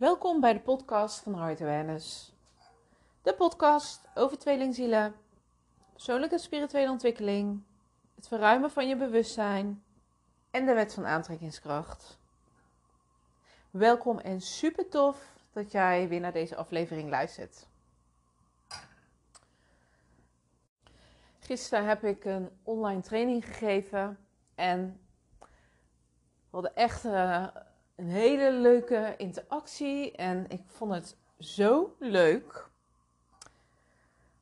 Welkom 0.00 0.40
bij 0.40 0.52
de 0.52 0.60
podcast 0.60 1.22
van 1.22 1.34
Heart 1.34 1.60
Awareness. 1.60 2.32
De 3.22 3.34
podcast 3.34 4.08
over 4.14 4.38
tweelingzielen, 4.38 5.14
persoonlijke 5.92 6.34
en 6.34 6.40
spirituele 6.40 6.90
ontwikkeling, 6.90 7.62
het 8.14 8.28
verruimen 8.28 8.70
van 8.70 8.88
je 8.88 8.96
bewustzijn 8.96 9.82
en 10.50 10.66
de 10.66 10.72
wet 10.72 10.94
van 10.94 11.06
aantrekkingskracht. 11.06 12.18
Welkom 13.70 14.18
en 14.18 14.40
super 14.40 14.88
tof 14.88 15.34
dat 15.52 15.72
jij 15.72 16.08
weer 16.08 16.20
naar 16.20 16.32
deze 16.32 16.56
aflevering 16.56 17.10
luistert. 17.10 17.66
Gisteren 21.38 21.86
heb 21.86 22.04
ik 22.04 22.24
een 22.24 22.50
online 22.62 23.00
training 23.00 23.44
gegeven 23.44 24.18
en 24.54 25.00
we 25.38 25.46
hadden 26.50 26.74
echt 26.74 27.04
uh, 27.04 27.46
een 28.00 28.10
hele 28.10 28.52
leuke 28.52 29.14
interactie 29.16 30.12
en 30.12 30.44
ik 30.48 30.62
vond 30.66 30.92
het 30.92 31.16
zo 31.38 31.96
leuk. 31.98 32.68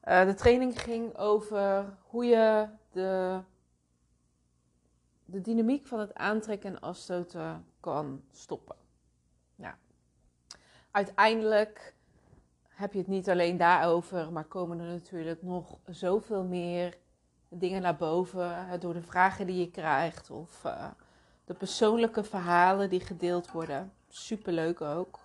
Uh, 0.04 0.24
de 0.24 0.34
training 0.34 0.80
ging 0.80 1.16
over 1.16 1.96
hoe 2.02 2.24
je 2.24 2.68
de, 2.92 3.40
de 5.24 5.40
dynamiek 5.40 5.86
van 5.86 5.98
het 5.98 6.14
aantrekken 6.14 6.70
en 6.70 6.80
afstoten 6.80 7.66
kan 7.80 8.22
stoppen. 8.30 8.76
Uiteindelijk 10.90 11.94
heb 12.68 12.92
je 12.92 12.98
het 12.98 13.08
niet 13.08 13.30
alleen 13.30 13.56
daarover, 13.56 14.32
maar 14.32 14.44
komen 14.44 14.80
er 14.80 14.86
natuurlijk 14.86 15.42
nog 15.42 15.78
zoveel 15.86 16.44
meer 16.44 16.98
dingen 17.48 17.82
naar 17.82 17.96
boven 17.96 18.80
door 18.80 18.94
de 18.94 19.02
vragen 19.02 19.46
die 19.46 19.58
je 19.58 19.70
krijgt 19.70 20.30
of 20.30 20.64
uh, 20.64 20.90
de 21.48 21.54
persoonlijke 21.54 22.24
verhalen 22.24 22.90
die 22.90 23.00
gedeeld 23.00 23.50
worden. 23.50 23.92
Superleuk 24.08 24.80
ook. 24.80 25.18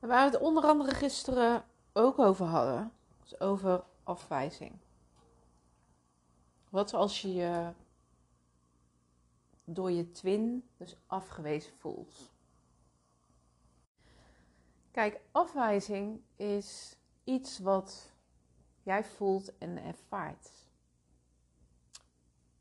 En 0.00 0.08
waar 0.08 0.30
we 0.30 0.36
het 0.36 0.40
onder 0.40 0.64
andere 0.64 0.94
gisteren 0.94 1.64
ook 1.92 2.18
over 2.18 2.46
hadden, 2.46 2.92
is 3.24 3.40
over 3.40 3.84
afwijzing. 4.02 4.78
Wat 6.68 6.94
als 6.94 7.22
je 7.22 7.34
je 7.34 7.72
door 9.64 9.90
je 9.90 10.10
twin 10.10 10.68
dus 10.76 10.96
afgewezen 11.06 11.72
voelt? 11.78 12.30
Kijk, 14.90 15.20
afwijzing 15.32 16.20
is 16.36 16.96
iets 17.24 17.58
wat 17.58 18.12
jij 18.82 19.04
voelt 19.04 19.58
en 19.58 19.82
ervaart. 19.82 20.65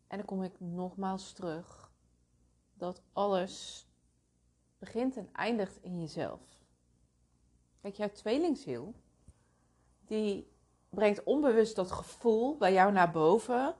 En 0.07 0.17
dan 0.17 0.25
kom 0.25 0.43
ik 0.43 0.59
nogmaals 0.59 1.31
terug 1.31 1.91
dat 2.73 3.01
alles 3.13 3.87
begint 4.77 5.17
en 5.17 5.29
eindigt 5.33 5.83
in 5.83 5.99
jezelf. 5.99 6.41
Kijk, 7.81 7.95
jouw 7.95 8.11
tweelingziel, 8.11 8.93
die 10.05 10.51
brengt 10.89 11.23
onbewust 11.23 11.75
dat 11.75 11.91
gevoel 11.91 12.57
bij 12.57 12.73
jou 12.73 12.91
naar 12.91 13.11
boven 13.11 13.75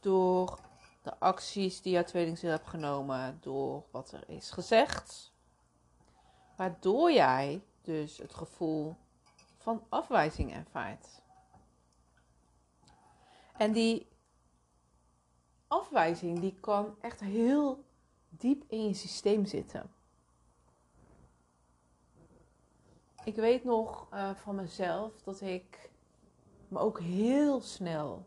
door 0.00 0.60
de 1.02 1.18
acties 1.18 1.82
die 1.82 1.92
jouw 1.92 2.04
tweelingziel 2.04 2.50
hebt 2.50 2.66
genomen, 2.66 3.38
door 3.40 3.84
wat 3.90 4.12
er 4.12 4.28
is 4.28 4.50
gezegd. 4.50 5.32
Waardoor 6.56 7.12
jij 7.12 7.62
dus 7.82 8.18
het 8.18 8.34
gevoel 8.34 8.96
van 9.56 9.84
afwijzing 9.88 10.52
ervaart. 10.54 11.22
En 13.56 13.72
die 13.72 14.08
afwijzing 15.68 16.40
die 16.40 16.54
kan 16.60 16.96
echt 17.00 17.20
heel 17.20 17.84
diep 18.28 18.64
in 18.66 18.86
je 18.86 18.94
systeem 18.94 19.44
zitten. 19.44 19.90
Ik 23.24 23.34
weet 23.34 23.64
nog 23.64 24.08
uh, 24.12 24.30
van 24.34 24.54
mezelf 24.54 25.22
dat 25.22 25.40
ik 25.40 25.90
me 26.68 26.78
ook 26.78 27.00
heel 27.00 27.60
snel 27.60 28.26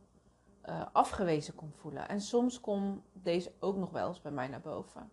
uh, 0.66 0.86
afgewezen 0.91 1.56
kon 1.56 1.74
voelen. 1.74 2.08
En 2.08 2.22
soms 2.22 2.59
komt 2.59 3.03
deze 3.14 3.52
ook 3.59 3.75
nog 3.75 3.91
wel 3.91 4.08
eens 4.08 4.22
bij 4.22 4.31
mij 4.31 4.47
naar 4.47 4.62
boven. 4.62 5.12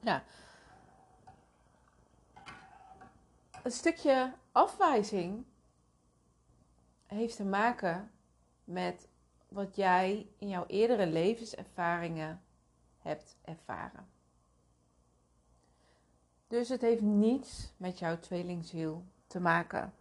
Ja. 0.00 0.24
Een 3.62 3.70
stukje 3.70 4.34
afwijzing 4.52 5.44
heeft 7.06 7.36
te 7.36 7.44
maken 7.44 8.10
met 8.64 9.08
wat 9.54 9.76
jij 9.76 10.26
in 10.38 10.48
jouw 10.48 10.64
eerdere 10.66 11.06
levenservaringen 11.06 12.42
hebt 12.98 13.36
ervaren. 13.42 14.06
Dus 16.46 16.68
het 16.68 16.80
heeft 16.80 17.02
niets 17.02 17.72
met 17.76 17.98
jouw 17.98 18.18
tweelingziel 18.18 19.04
te 19.26 19.40
maken. 19.40 19.92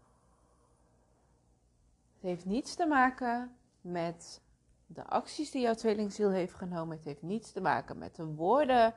Het 2.14 2.22
heeft 2.22 2.46
niets 2.46 2.76
te 2.76 2.86
maken 2.86 3.56
met 3.82 4.42
de 4.86 5.06
acties 5.06 5.52
die 5.52 5.62
jouw 5.62 5.74
tweelingziel 5.74 6.30
heeft 6.30 6.54
genomen. 6.54 6.96
Het 6.96 7.06
heeft 7.06 7.22
niets 7.22 7.52
te 7.52 7.62
maken 7.62 7.98
met 7.98 8.16
de 8.16 8.26
woorden 8.26 8.94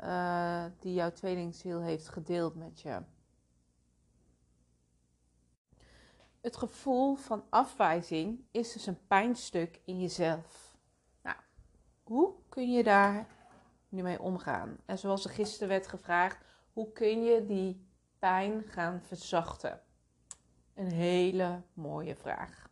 uh, 0.00 0.64
die 0.78 0.94
jouw 0.94 1.12
tweelingziel 1.12 1.80
heeft 1.80 2.08
gedeeld 2.08 2.54
met 2.54 2.80
je. 2.80 3.02
Het 6.40 6.56
gevoel 6.56 7.14
van 7.14 7.44
afwijzing 7.48 8.44
is 8.50 8.72
dus 8.72 8.86
een 8.86 9.06
pijnstuk 9.06 9.80
in 9.84 10.00
jezelf. 10.00 10.76
Nou, 11.22 11.36
hoe 12.02 12.34
kun 12.48 12.72
je 12.72 12.82
daar 12.82 13.26
nu 13.88 14.02
mee 14.02 14.20
omgaan? 14.20 14.78
En 14.84 14.98
zoals 14.98 15.24
er 15.24 15.30
gisteren 15.30 15.68
werd 15.68 15.86
gevraagd, 15.86 16.44
hoe 16.72 16.92
kun 16.92 17.22
je 17.22 17.46
die 17.46 17.86
pijn 18.18 18.62
gaan 18.62 19.00
verzachten? 19.02 19.82
Een 20.74 20.90
hele 20.90 21.62
mooie 21.72 22.16
vraag. 22.16 22.68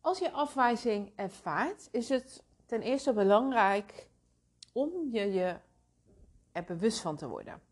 Als 0.00 0.18
je 0.18 0.30
afwijzing 0.30 1.12
ervaart, 1.16 1.88
is 1.90 2.08
het 2.08 2.44
ten 2.66 2.82
eerste 2.82 3.12
belangrijk 3.12 4.08
om 4.72 4.90
je, 5.12 5.32
je 5.32 5.58
er 6.52 6.64
bewust 6.64 7.00
van 7.00 7.16
te 7.16 7.28
worden. 7.28 7.62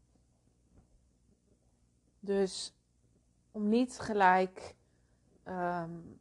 Dus 2.21 2.78
om 3.58 3.69
niet 3.69 3.98
gelijk 3.98 4.74
um, 5.44 6.20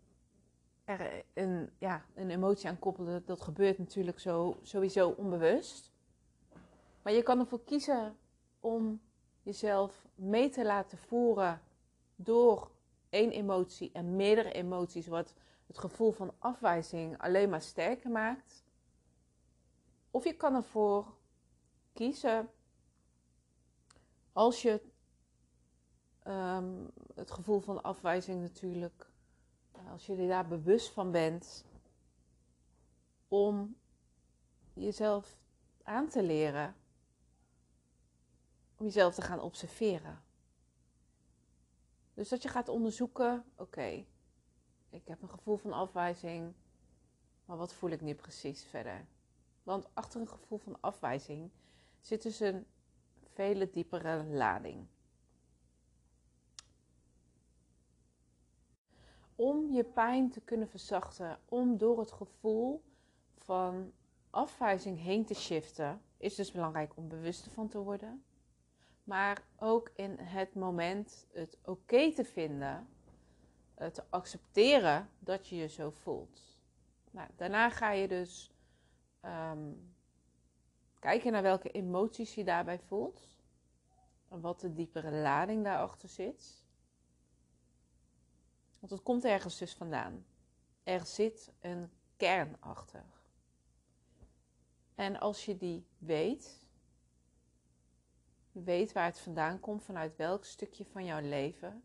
er 0.84 1.24
een, 1.34 1.70
ja, 1.78 2.06
een 2.16 2.30
emotie 2.30 2.70
aan 2.70 2.80
koppelen. 2.80 3.26
Dat 3.26 3.42
gebeurt 3.42 3.78
natuurlijk 3.78 4.20
zo, 4.20 4.60
sowieso 4.62 5.10
onbewust. 5.10 5.92
Maar 7.02 7.14
je 7.14 7.24
kan 7.24 7.40
ervoor 7.40 7.64
kiezen 7.64 8.18
om 8.60 9.02
jezelf 9.42 10.08
mee 10.16 10.50
te 10.50 10.66
laten 10.66 10.98
voeren 10.98 11.62
door 12.16 12.72
één 13.10 13.32
emotie 13.32 13.92
en 13.94 14.16
meerdere 14.16 14.52
emoties, 14.52 15.08
wat 15.08 15.34
het 15.68 15.78
gevoel 15.78 16.12
van 16.12 16.34
afwijzing 16.40 17.18
alleen 17.18 17.50
maar 17.50 17.62
sterker 17.62 18.10
maakt. 18.10 18.64
Of 20.12 20.24
je 20.24 20.34
kan 20.34 20.56
ervoor 20.56 21.14
kiezen 21.94 22.50
als 24.34 24.62
je 24.62 24.82
um, 26.28 26.90
het 27.16 27.32
gevoel 27.32 27.60
van 27.60 27.84
afwijzing 27.84 28.42
natuurlijk, 28.42 29.10
eh, 29.72 29.92
als 29.92 30.06
je 30.06 30.28
daar 30.28 30.48
bewust 30.48 30.90
van 30.90 31.12
bent, 31.12 31.66
om 33.28 33.78
jezelf 34.74 35.38
aan 35.84 36.08
te 36.08 36.24
leren, 36.24 36.76
om 38.78 38.86
jezelf 38.86 39.14
te 39.14 39.22
gaan 39.22 39.40
observeren. 39.40 40.24
Dus 42.14 42.30
dat 42.30 42.42
je 42.42 42.50
gaat 42.50 42.70
onderzoeken, 42.70 43.46
oké, 43.56 44.06
ik 44.90 45.08
heb 45.08 45.22
een 45.22 45.30
gevoel 45.30 45.58
van 45.58 45.74
afwijzing, 45.74 46.54
maar 47.46 47.58
wat 47.58 47.74
voel 47.74 47.90
ik 47.90 48.02
nu 48.02 48.16
precies 48.16 48.64
verder? 48.64 49.06
Want 49.64 49.88
achter 49.94 50.22
een 50.22 50.30
gevoel 50.30 50.58
van 50.58 50.82
afwijzing 50.82 51.52
zit 52.02 52.22
dus 52.22 52.40
een 52.40 52.66
vele 53.34 53.70
diepere 53.70 54.24
lading. 54.24 54.88
Om 59.38 59.72
je 59.72 59.84
pijn 59.84 60.30
te 60.30 60.42
kunnen 60.42 60.70
verzachten, 60.70 61.40
om 61.46 61.78
door 61.78 62.00
het 62.00 62.12
gevoel 62.12 62.84
van 63.38 63.92
afwijzing 64.30 65.00
heen 65.00 65.26
te 65.26 65.34
shiften, 65.34 66.02
is 66.18 66.36
dus 66.36 66.52
belangrijk 66.52 66.92
om 66.96 67.08
bewust 67.08 67.48
van 67.48 67.68
te 67.68 67.78
worden. 67.78 68.24
Maar 69.04 69.44
ook 69.60 69.92
in 69.96 70.18
het 70.20 70.56
moment 70.56 71.28
het 71.34 71.58
oké 71.66 72.14
te 72.14 72.24
vinden, 72.24 72.88
eh, 73.74 73.88
te 73.88 74.04
accepteren 74.10 75.10
dat 75.20 75.48
je 75.48 75.56
je 75.56 75.68
zo 75.68 75.90
voelt. 75.90 76.42
Nou, 77.12 77.30
daarna 77.36 77.70
ga 77.70 77.92
je 77.92 78.08
dus 78.08 78.52
um, 79.22 79.94
kijken 81.00 81.32
naar 81.32 81.42
welke 81.42 81.72
emoties 81.72 82.36
je 82.36 82.44
daarbij 82.44 82.80
voelt. 82.80 83.36
En 84.30 84.42
wat 84.42 84.60
de 84.60 84.74
diepere 84.74 85.12
lading 85.12 85.64
daarachter 85.64 86.10
zit. 86.10 86.67
Want 88.88 89.00
het 89.00 89.10
komt 89.10 89.26
ergens 89.26 89.58
dus 89.58 89.74
vandaan. 89.74 90.26
Er 90.84 91.06
zit 91.06 91.52
een 91.60 91.90
kern 92.18 92.56
achter. 92.60 93.04
En 94.96 95.20
als 95.20 95.46
je 95.46 95.58
die 95.58 95.86
weet, 95.98 96.66
weet 98.52 98.92
waar 98.92 99.06
het 99.06 99.20
vandaan 99.20 99.60
komt, 99.60 99.84
vanuit 99.84 100.16
welk 100.16 100.46
stukje 100.46 100.86
van 100.86 101.06
jouw 101.06 101.22
leven, 101.22 101.84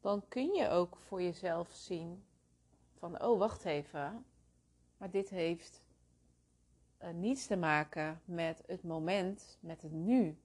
dan 0.00 0.28
kun 0.28 0.52
je 0.52 0.68
ook 0.68 0.96
voor 0.96 1.22
jezelf 1.22 1.72
zien 1.72 2.24
van, 2.98 3.22
oh 3.22 3.38
wacht 3.38 3.64
even, 3.64 4.26
maar 4.96 5.10
dit 5.10 5.28
heeft 5.28 5.82
uh, 7.02 7.10
niets 7.10 7.46
te 7.46 7.56
maken 7.56 8.20
met 8.24 8.62
het 8.66 8.82
moment, 8.82 9.58
met 9.60 9.82
het 9.82 9.92
nu. 9.92 10.38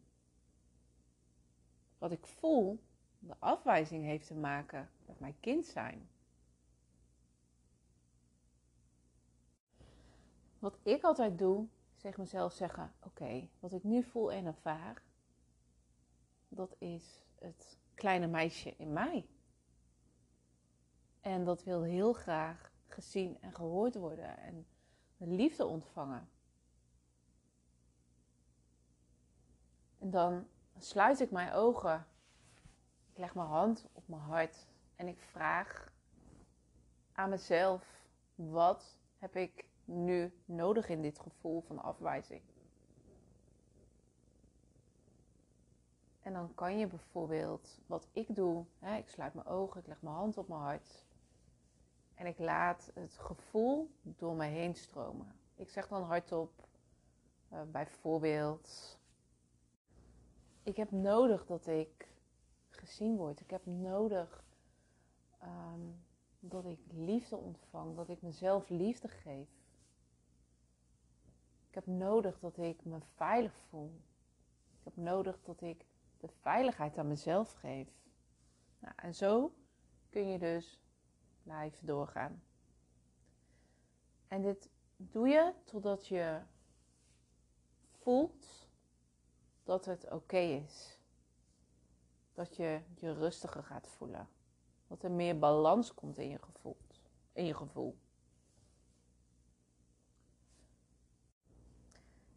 Wat 1.97 2.11
ik 2.11 2.27
voel, 2.27 2.79
de 3.19 3.35
afwijzing 3.39 4.05
heeft 4.05 4.27
te 4.27 4.35
maken 4.35 4.89
met 5.05 5.19
mijn 5.19 5.39
kind 5.39 5.65
zijn. 5.65 6.09
Wat 10.59 10.77
ik 10.83 11.03
altijd 11.03 11.37
doe, 11.37 11.67
tegen 11.97 12.19
mezelf 12.19 12.53
zeggen: 12.53 12.93
Oké, 12.99 13.49
wat 13.59 13.73
ik 13.73 13.83
nu 13.83 14.03
voel 14.03 14.31
en 14.31 14.45
ervaar, 14.45 15.03
dat 16.47 16.75
is 16.77 17.25
het 17.39 17.77
kleine 17.93 18.27
meisje 18.27 18.75
in 18.77 18.93
mij. 18.93 19.27
En 21.21 21.43
dat 21.43 21.63
wil 21.63 21.83
heel 21.83 22.13
graag 22.13 22.71
gezien 22.87 23.41
en 23.41 23.53
gehoord 23.55 23.95
worden 23.95 24.37
en 24.37 24.67
de 25.17 25.27
liefde 25.27 25.65
ontvangen. 25.65 26.29
En 29.97 30.11
dan 30.11 30.47
sluit 30.77 31.19
ik 31.19 31.31
mijn 31.31 31.53
ogen. 31.53 32.07
Leg 33.19 33.35
mijn 33.35 33.47
hand 33.47 33.87
op 33.93 34.07
mijn 34.07 34.21
hart 34.21 34.67
en 34.95 35.07
ik 35.07 35.21
vraag 35.21 35.93
aan 37.11 37.29
mezelf: 37.29 38.05
wat 38.35 38.97
heb 39.17 39.35
ik 39.35 39.65
nu 39.85 40.33
nodig 40.45 40.89
in 40.89 41.01
dit 41.01 41.19
gevoel 41.19 41.61
van 41.61 41.79
afwijzing? 41.79 42.41
En 46.19 46.33
dan 46.33 46.53
kan 46.55 46.77
je 46.77 46.87
bijvoorbeeld, 46.87 47.79
wat 47.87 48.07
ik 48.11 48.35
doe, 48.35 48.65
hè, 48.79 48.97
ik 48.97 49.09
sluit 49.09 49.33
mijn 49.33 49.47
ogen, 49.47 49.79
ik 49.79 49.87
leg 49.87 50.01
mijn 50.01 50.15
hand 50.15 50.37
op 50.37 50.47
mijn 50.47 50.61
hart. 50.61 51.05
En 52.15 52.25
ik 52.25 52.39
laat 52.39 52.91
het 52.93 53.17
gevoel 53.17 53.91
door 54.01 54.35
mij 54.35 54.51
heen 54.51 54.75
stromen. 54.75 55.35
Ik 55.55 55.69
zeg 55.69 55.87
dan 55.87 56.03
hardop, 56.03 56.67
uh, 57.53 57.61
bijvoorbeeld, 57.71 58.97
ik 60.63 60.75
heb 60.75 60.91
nodig 60.91 61.45
dat 61.45 61.67
ik 61.67 62.07
gezien 62.89 63.15
word. 63.15 63.39
Ik 63.39 63.49
heb 63.49 63.65
nodig 63.65 64.43
um, 65.43 66.03
dat 66.39 66.65
ik 66.65 66.79
liefde 66.91 67.37
ontvang, 67.37 67.95
dat 67.95 68.09
ik 68.09 68.21
mezelf 68.21 68.69
liefde 68.69 69.07
geef. 69.07 69.49
Ik 71.67 71.75
heb 71.75 71.85
nodig 71.85 72.39
dat 72.39 72.57
ik 72.57 72.85
me 72.85 72.99
veilig 73.15 73.55
voel. 73.69 74.01
Ik 74.79 74.83
heb 74.83 74.95
nodig 74.95 75.41
dat 75.41 75.61
ik 75.61 75.85
de 76.17 76.27
veiligheid 76.27 76.97
aan 76.97 77.07
mezelf 77.07 77.53
geef. 77.53 77.87
Nou, 78.79 78.93
en 78.95 79.15
zo 79.15 79.53
kun 80.09 80.27
je 80.27 80.39
dus 80.39 80.79
blijven 81.43 81.85
doorgaan. 81.85 82.43
En 84.27 84.41
dit 84.41 84.69
doe 84.97 85.27
je 85.27 85.53
totdat 85.63 86.07
je 86.07 86.41
voelt 87.89 88.67
dat 89.63 89.85
het 89.85 90.11
oké 90.11 90.37
is. 90.37 90.98
Dat 92.39 92.55
je 92.55 92.81
je 92.95 93.13
rustiger 93.13 93.63
gaat 93.63 93.87
voelen. 93.87 94.29
Dat 94.87 95.03
er 95.03 95.11
meer 95.11 95.39
balans 95.39 95.93
komt 95.93 96.17
in 96.17 96.29
je 96.29 96.39
gevoel. 96.39 96.77
In 97.33 97.45
je 97.45 97.53
gevoel. 97.53 97.97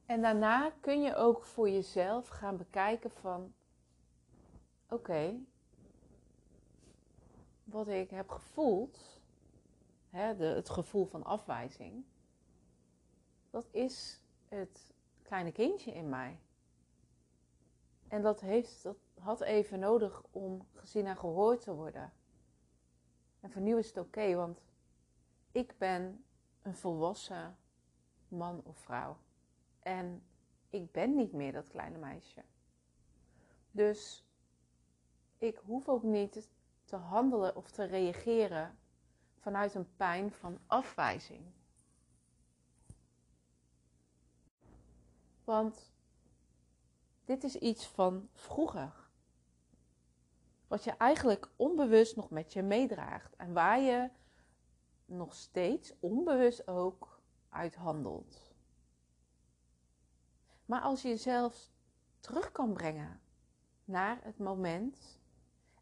En 0.06 0.22
daarna 0.22 0.70
kun 0.80 1.02
je 1.02 1.14
ook 1.14 1.44
voor 1.44 1.70
jezelf 1.70 2.28
gaan 2.28 2.56
bekijken 2.56 3.10
van 3.10 3.54
oké, 4.88 5.38
wat 7.64 7.88
ik 7.88 8.10
heb 8.10 8.28
gevoeld, 8.28 9.20
hè, 10.10 10.36
de, 10.36 10.44
het 10.44 10.70
gevoel 10.70 11.04
van 11.04 11.24
afwijzing, 11.24 12.04
dat 13.50 13.68
is 13.70 14.20
het 14.48 14.94
kleine 15.22 15.52
kindje 15.52 15.92
in 15.92 16.08
mij. 16.08 16.38
En 18.08 18.22
dat, 18.22 18.40
heeft, 18.40 18.82
dat 18.82 18.96
had 19.22 19.40
even 19.40 19.78
nodig 19.78 20.22
om 20.30 20.66
gezien 20.74 21.06
en 21.06 21.16
gehoord 21.16 21.60
te 21.60 21.74
worden. 21.74 22.12
En 23.40 23.50
voor 23.50 23.62
nu 23.62 23.78
is 23.78 23.86
het 23.86 23.96
oké, 23.96 24.34
want 24.34 24.62
ik 25.52 25.74
ben 25.78 26.24
een 26.62 26.76
volwassen 26.76 27.56
man 28.28 28.60
of 28.64 28.78
vrouw. 28.78 29.16
En 29.78 30.22
ik 30.70 30.92
ben 30.92 31.14
niet 31.14 31.32
meer 31.32 31.52
dat 31.52 31.68
kleine 31.68 31.98
meisje. 31.98 32.44
Dus 33.70 34.24
ik 35.38 35.60
hoef 35.64 35.88
ook 35.88 36.02
niet 36.02 36.48
te 36.84 36.96
handelen 36.96 37.56
of 37.56 37.70
te 37.70 37.84
reageren 37.84 38.78
vanuit 39.38 39.74
een 39.74 39.96
pijn 39.96 40.32
van 40.32 40.58
afwijzing. 40.66 41.44
Want 45.44 45.92
dit 47.24 47.44
is 47.44 47.56
iets 47.56 47.86
van 47.86 48.28
vroeger. 48.32 49.01
Wat 50.72 50.84
je 50.84 50.90
eigenlijk 50.90 51.48
onbewust 51.56 52.16
nog 52.16 52.30
met 52.30 52.52
je 52.52 52.62
meedraagt. 52.62 53.36
En 53.36 53.52
waar 53.52 53.80
je 53.80 54.10
nog 55.04 55.34
steeds 55.34 55.92
onbewust 56.00 56.68
ook 56.68 57.20
uit 57.48 57.74
handelt. 57.74 58.54
Maar 60.64 60.80
als 60.80 61.02
je 61.02 61.08
jezelf 61.08 61.70
terug 62.20 62.52
kan 62.52 62.72
brengen 62.72 63.20
naar 63.84 64.18
het 64.22 64.38
moment 64.38 65.20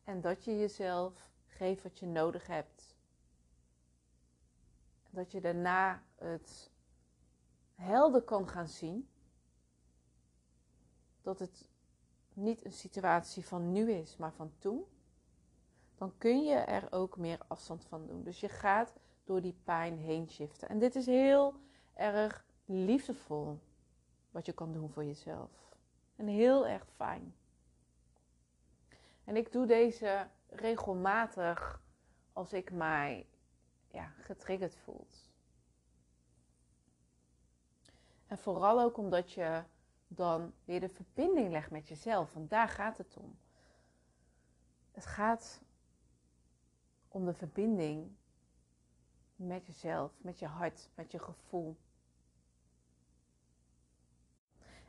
en 0.04 0.20
dat 0.20 0.44
je 0.44 0.58
jezelf 0.58 1.30
geeft 1.46 1.82
wat 1.82 1.98
je 1.98 2.06
nodig 2.06 2.46
hebt. 2.46 2.96
Dat 5.10 5.32
je 5.32 5.40
daarna 5.40 6.02
het 6.14 6.70
helder 7.74 8.22
kan 8.22 8.48
gaan 8.48 8.68
zien 8.68 9.08
dat 11.22 11.38
het 11.38 11.69
niet 12.40 12.64
een 12.64 12.72
situatie 12.72 13.46
van 13.46 13.72
nu 13.72 13.92
is, 13.92 14.16
maar 14.16 14.32
van 14.32 14.52
toen, 14.58 14.84
dan 15.94 16.12
kun 16.18 16.44
je 16.44 16.54
er 16.54 16.92
ook 16.92 17.16
meer 17.16 17.38
afstand 17.46 17.84
van 17.84 18.06
doen. 18.06 18.22
Dus 18.22 18.40
je 18.40 18.48
gaat 18.48 18.92
door 19.24 19.40
die 19.40 19.56
pijn 19.64 19.98
heen 19.98 20.28
shiften. 20.28 20.68
En 20.68 20.78
dit 20.78 20.94
is 20.94 21.06
heel 21.06 21.54
erg 21.94 22.44
liefdevol 22.64 23.58
wat 24.30 24.46
je 24.46 24.52
kan 24.52 24.72
doen 24.72 24.90
voor 24.90 25.04
jezelf. 25.04 25.50
En 26.16 26.26
heel 26.26 26.66
erg 26.66 26.86
fijn. 26.96 27.34
En 29.24 29.36
ik 29.36 29.52
doe 29.52 29.66
deze 29.66 30.26
regelmatig 30.48 31.82
als 32.32 32.52
ik 32.52 32.72
mij 32.72 33.26
ja, 33.88 34.12
getriggerd 34.18 34.76
voelt. 34.76 35.30
En 38.26 38.38
vooral 38.38 38.80
ook 38.80 38.96
omdat 38.96 39.32
je 39.32 39.62
dan 40.12 40.52
weer 40.64 40.80
de 40.80 40.88
verbinding 40.88 41.50
legt 41.50 41.70
met 41.70 41.88
jezelf. 41.88 42.32
Want 42.32 42.50
daar 42.50 42.68
gaat 42.68 42.98
het 42.98 43.16
om. 43.16 43.38
Het 44.90 45.06
gaat 45.06 45.62
om 47.08 47.24
de 47.24 47.34
verbinding 47.34 48.16
met 49.36 49.66
jezelf, 49.66 50.12
met 50.18 50.38
je 50.38 50.46
hart, 50.46 50.88
met 50.94 51.10
je 51.10 51.18
gevoel. 51.18 51.76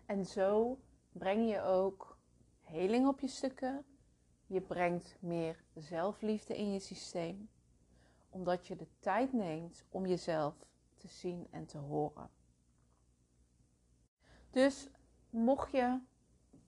En 0.06 0.26
zo 0.26 0.80
breng 1.12 1.50
je 1.50 1.62
ook 1.62 2.18
heling 2.62 3.08
op 3.08 3.20
je 3.20 3.28
stukken. 3.28 3.86
Je 4.48 4.62
brengt 4.62 5.18
meer 5.20 5.64
zelfliefde 5.76 6.58
in 6.58 6.72
je 6.72 6.80
systeem, 6.80 7.50
omdat 8.30 8.68
je 8.68 8.76
de 8.76 8.88
tijd 9.00 9.34
neemt 9.34 9.86
om 9.90 10.06
jezelf 10.06 10.56
te 10.98 11.08
zien 11.08 11.48
en 11.52 11.66
te 11.66 11.78
horen. 11.78 12.30
Dus 14.50 14.90
mocht 15.32 15.72
je 15.72 16.00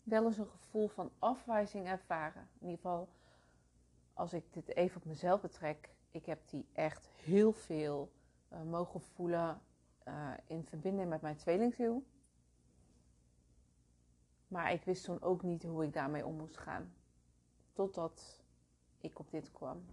wel 0.04 0.26
eens 0.26 0.38
een 0.38 0.48
gevoel 0.48 0.88
van 0.88 1.12
afwijzing 1.20 1.88
ervaren, 1.88 2.50
in 2.60 2.68
ieder 2.68 2.76
geval 2.76 3.10
als 4.14 4.34
ik 4.34 4.54
dit 4.54 4.76
even 4.76 4.98
op 4.98 5.06
mezelf 5.06 5.42
betrek, 5.42 5.96
ik 6.12 6.26
heb 6.26 6.50
die 6.50 6.66
echt 6.74 7.10
heel 7.24 7.54
veel 7.54 8.12
uh, 8.52 8.62
mogen 8.62 9.02
voelen 9.02 9.62
uh, 10.08 10.32
in 10.48 10.66
verbinding 10.66 11.10
met 11.10 11.22
mijn 11.22 11.36
tweelingziel. 11.36 12.04
Maar 14.48 14.72
ik 14.72 14.84
wist 14.84 15.04
toen 15.04 15.22
ook 15.22 15.44
niet 15.44 15.64
hoe 15.64 15.84
ik 15.84 15.94
daarmee 15.94 16.26
om 16.26 16.36
moest 16.36 16.58
gaan. 16.58 16.94
Totdat 17.74 18.44
ik 18.98 19.20
op 19.20 19.32
dit 19.32 19.52
kwam. 19.52 19.86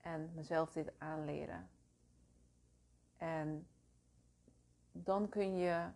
En 0.00 0.30
mezelf 0.34 0.72
dit 0.72 0.92
aanleren. 0.98 1.68
En 3.16 3.66
dan 4.92 5.28
kun 5.28 5.56
je 5.56 5.88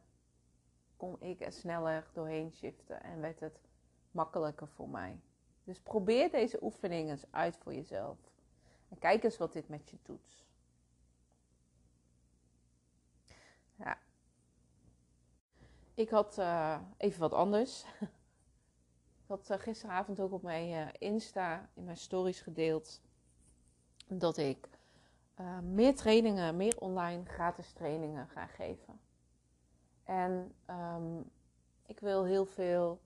kon 0.99 1.17
ik 1.21 1.41
er 1.41 1.53
sneller 1.53 2.07
doorheen 2.13 2.53
shiften 2.53 3.03
en 3.03 3.21
werd 3.21 3.41
het 3.41 3.61
makkelijker 4.11 4.69
voor 4.69 4.89
mij. 4.89 5.21
Dus 5.65 5.81
probeer 5.81 6.31
deze 6.31 6.63
oefeningen 6.63 7.11
eens 7.11 7.27
uit 7.31 7.57
voor 7.57 7.75
jezelf. 7.75 8.19
En 8.89 8.99
kijk 8.99 9.25
eens 9.25 9.37
wat 9.37 9.53
dit 9.53 9.69
met 9.69 9.91
je 9.91 9.99
doet. 10.03 10.47
Ja. 13.75 13.99
ik 15.95 16.11
had 16.11 16.39
uh, 16.39 16.81
even 16.97 17.21
wat 17.21 17.33
anders. 17.33 17.85
ik 19.23 19.27
had 19.27 19.51
uh, 19.51 19.59
gisteravond 19.59 20.21
ook 20.21 20.33
op 20.33 20.43
mijn 20.43 20.69
uh, 20.69 20.89
Insta, 20.99 21.69
in 21.75 21.85
mijn 21.85 21.97
stories 21.97 22.41
gedeeld, 22.41 23.01
dat 24.07 24.37
ik 24.37 24.69
meer 25.63 25.95
trainingen, 25.95 26.57
meer 26.57 26.81
online 26.81 27.25
gratis 27.25 27.73
trainingen 27.73 28.29
ga 28.29 28.47
geven. 28.47 29.01
En 30.09 30.55
um, 30.71 31.31
ik 31.87 32.01
wil 32.01 32.25
heel 32.25 32.47
veel 32.47 33.01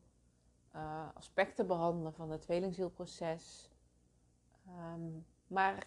aspecten 1.14 1.66
behandelen 1.66 2.12
van 2.12 2.30
het 2.30 2.40
tweelingzielproces. 2.40 3.70
Um, 4.68 5.26
maar 5.46 5.86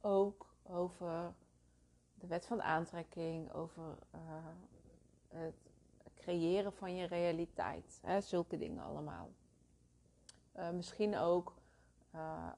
ook 0.00 0.54
over 0.62 1.34
de 2.14 2.26
wet 2.26 2.46
van 2.46 2.62
aantrekking, 2.62 3.52
over 3.52 3.98
het 5.28 5.70
creëren 6.14 6.72
van 6.72 6.94
je 6.94 7.06
realiteit. 7.06 7.98
Hè, 8.02 8.20
zulke 8.20 8.58
dingen 8.58 8.82
allemaal. 8.82 9.30
Uh, 10.56 10.70
misschien 10.70 11.16
ook 11.16 11.54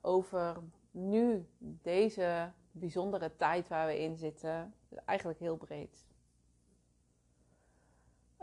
over 0.01 0.57
nu, 0.91 1.49
deze 1.83 2.53
bijzondere 2.71 3.37
tijd 3.37 3.69
waar 3.69 3.87
we 3.87 4.01
in 4.01 4.17
zitten. 4.17 4.75
Eigenlijk 5.05 5.39
heel 5.39 5.57
breed. 5.57 6.14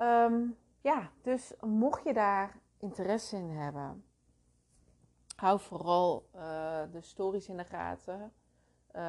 Um, 0.02 0.58
ja, 0.82 1.12
dus 1.22 1.54
mocht 1.60 2.04
je 2.04 2.14
daar 2.14 2.60
interesse 2.78 3.36
in 3.36 3.50
hebben, 3.50 4.06
hou 5.36 5.60
vooral 5.60 6.30
uh, 6.36 6.82
de 6.92 7.02
stories 7.02 7.48
in 7.48 7.58
de 7.58 7.66
gaten. 7.66 8.34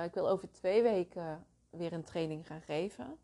ik 0.04 0.14
wil 0.14 0.28
over 0.28 0.52
twee 0.52 0.82
weken 0.82 1.46
weer 1.70 1.92
een 1.92 2.04
training 2.04 2.46
gaan 2.46 2.60
geven. 2.60 3.18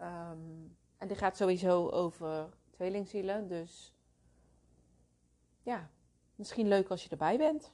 Um, 0.00 0.76
en 0.96 1.08
die 1.08 1.16
gaat 1.16 1.36
sowieso 1.36 1.88
over 1.88 2.48
tweelingzielen. 2.70 3.48
Dus 3.48 3.94
ja, 5.62 5.90
misschien 6.34 6.68
leuk 6.68 6.88
als 6.88 7.04
je 7.04 7.10
erbij 7.10 7.38
bent. 7.38 7.72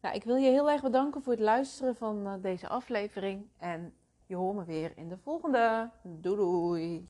Nou, 0.00 0.14
ik 0.14 0.24
wil 0.24 0.36
je 0.36 0.50
heel 0.50 0.70
erg 0.70 0.82
bedanken 0.82 1.22
voor 1.22 1.32
het 1.32 1.42
luisteren 1.42 1.96
van 1.96 2.26
uh, 2.26 2.34
deze 2.42 2.68
aflevering. 2.68 3.48
En 3.56 3.94
je 4.28 4.36
hoort 4.36 4.56
me 4.56 4.64
weer 4.64 4.92
in 4.96 5.08
de 5.08 5.16
volgende. 5.16 5.90
Doei 6.02 6.36
doei! 6.36 7.06